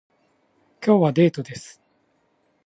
[0.83, 1.79] 今日はデートです